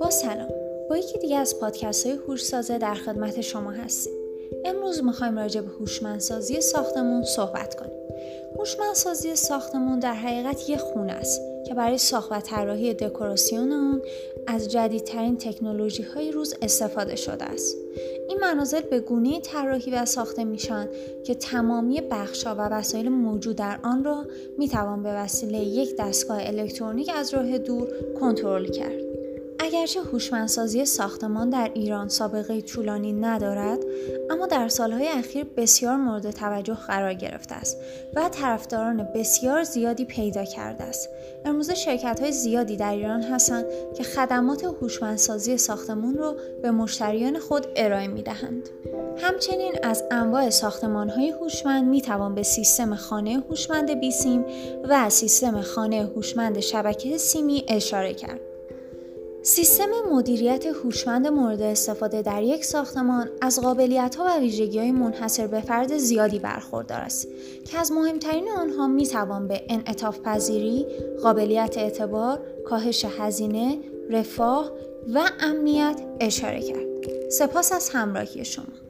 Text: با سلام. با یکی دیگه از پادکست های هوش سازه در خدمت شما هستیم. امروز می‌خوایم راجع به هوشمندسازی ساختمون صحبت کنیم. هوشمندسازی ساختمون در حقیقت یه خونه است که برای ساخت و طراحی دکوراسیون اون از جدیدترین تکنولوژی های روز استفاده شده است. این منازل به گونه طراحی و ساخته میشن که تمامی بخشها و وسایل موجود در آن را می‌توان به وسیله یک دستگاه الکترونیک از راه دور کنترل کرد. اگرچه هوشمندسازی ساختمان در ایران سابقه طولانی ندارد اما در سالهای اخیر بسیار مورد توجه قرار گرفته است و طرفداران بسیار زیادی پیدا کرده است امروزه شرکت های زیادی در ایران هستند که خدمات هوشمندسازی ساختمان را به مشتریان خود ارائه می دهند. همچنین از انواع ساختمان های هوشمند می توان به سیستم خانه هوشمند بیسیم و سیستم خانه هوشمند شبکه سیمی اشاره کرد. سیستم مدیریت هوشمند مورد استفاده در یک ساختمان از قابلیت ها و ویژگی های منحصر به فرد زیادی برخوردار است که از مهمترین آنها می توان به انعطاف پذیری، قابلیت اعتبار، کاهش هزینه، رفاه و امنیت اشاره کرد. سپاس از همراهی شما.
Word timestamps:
با 0.00 0.10
سلام. 0.10 0.48
با 0.88 0.96
یکی 0.96 1.18
دیگه 1.18 1.36
از 1.36 1.60
پادکست 1.60 2.06
های 2.06 2.14
هوش 2.26 2.44
سازه 2.44 2.78
در 2.78 2.94
خدمت 2.94 3.40
شما 3.40 3.70
هستیم. 3.70 4.12
امروز 4.64 5.04
می‌خوایم 5.04 5.38
راجع 5.38 5.60
به 5.60 5.68
هوشمندسازی 5.68 6.60
ساختمون 6.60 7.24
صحبت 7.24 7.74
کنیم. 7.74 7.98
هوشمندسازی 8.58 9.36
ساختمون 9.36 9.98
در 9.98 10.14
حقیقت 10.14 10.68
یه 10.68 10.76
خونه 10.76 11.12
است 11.12 11.40
که 11.66 11.74
برای 11.74 11.98
ساخت 11.98 12.32
و 12.32 12.40
طراحی 12.40 12.94
دکوراسیون 12.94 13.72
اون 13.72 14.02
از 14.46 14.68
جدیدترین 14.68 15.38
تکنولوژی 15.38 16.02
های 16.02 16.32
روز 16.32 16.54
استفاده 16.62 17.16
شده 17.16 17.44
است. 17.44 17.76
این 18.32 18.40
منازل 18.40 18.80
به 18.80 19.00
گونه 19.00 19.40
طراحی 19.40 19.90
و 19.90 20.04
ساخته 20.04 20.44
میشن 20.44 20.88
که 21.24 21.34
تمامی 21.34 22.00
بخشها 22.00 22.54
و 22.54 22.58
وسایل 22.58 23.08
موجود 23.08 23.56
در 23.56 23.78
آن 23.82 24.04
را 24.04 24.24
می‌توان 24.58 25.02
به 25.02 25.08
وسیله 25.08 25.58
یک 25.58 25.96
دستگاه 25.98 26.38
الکترونیک 26.40 27.10
از 27.14 27.34
راه 27.34 27.58
دور 27.58 27.88
کنترل 28.20 28.66
کرد. 28.66 29.11
اگرچه 29.72 30.00
هوشمندسازی 30.02 30.84
ساختمان 30.84 31.50
در 31.50 31.70
ایران 31.74 32.08
سابقه 32.08 32.60
طولانی 32.60 33.12
ندارد 33.12 33.78
اما 34.30 34.46
در 34.46 34.68
سالهای 34.68 35.08
اخیر 35.08 35.44
بسیار 35.56 35.96
مورد 35.96 36.30
توجه 36.30 36.74
قرار 36.74 37.14
گرفته 37.14 37.54
است 37.54 37.76
و 38.14 38.28
طرفداران 38.28 39.08
بسیار 39.14 39.62
زیادی 39.62 40.04
پیدا 40.04 40.44
کرده 40.44 40.84
است 40.84 41.08
امروزه 41.44 41.74
شرکت 41.74 42.20
های 42.20 42.32
زیادی 42.32 42.76
در 42.76 42.92
ایران 42.92 43.22
هستند 43.22 43.64
که 43.96 44.02
خدمات 44.02 44.64
هوشمندسازی 44.64 45.58
ساختمان 45.58 46.18
را 46.18 46.36
به 46.62 46.70
مشتریان 46.70 47.38
خود 47.38 47.66
ارائه 47.76 48.08
می 48.08 48.22
دهند. 48.22 48.68
همچنین 49.18 49.74
از 49.82 50.04
انواع 50.10 50.50
ساختمان 50.50 51.08
های 51.08 51.30
هوشمند 51.30 51.84
می 51.84 52.02
توان 52.02 52.34
به 52.34 52.42
سیستم 52.42 52.94
خانه 52.94 53.42
هوشمند 53.50 54.00
بیسیم 54.00 54.44
و 54.88 55.10
سیستم 55.10 55.60
خانه 55.60 56.10
هوشمند 56.16 56.60
شبکه 56.60 57.18
سیمی 57.18 57.64
اشاره 57.68 58.14
کرد. 58.14 58.51
سیستم 59.44 59.88
مدیریت 60.10 60.66
هوشمند 60.66 61.26
مورد 61.26 61.62
استفاده 61.62 62.22
در 62.22 62.42
یک 62.42 62.64
ساختمان 62.64 63.30
از 63.40 63.60
قابلیت 63.60 64.14
ها 64.14 64.24
و 64.24 64.40
ویژگی 64.40 64.78
های 64.78 64.92
منحصر 64.92 65.46
به 65.46 65.60
فرد 65.60 65.96
زیادی 65.96 66.38
برخوردار 66.38 67.00
است 67.00 67.28
که 67.64 67.78
از 67.78 67.92
مهمترین 67.92 68.48
آنها 68.58 68.86
می 68.86 69.06
توان 69.06 69.48
به 69.48 69.62
انعطاف 69.68 70.20
پذیری، 70.20 70.86
قابلیت 71.22 71.78
اعتبار، 71.78 72.40
کاهش 72.66 73.04
هزینه، 73.18 73.78
رفاه 74.10 74.70
و 75.14 75.20
امنیت 75.40 76.00
اشاره 76.20 76.62
کرد. 76.62 77.28
سپاس 77.30 77.72
از 77.72 77.90
همراهی 77.90 78.44
شما. 78.44 78.81